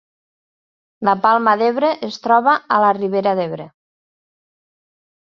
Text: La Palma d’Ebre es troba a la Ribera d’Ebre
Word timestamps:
La 1.09 1.13
Palma 1.25 1.51
d’Ebre 1.61 1.91
es 2.07 2.17
troba 2.23 2.55
a 2.77 2.79
la 2.85 2.89
Ribera 2.97 3.35
d’Ebre 3.41 3.67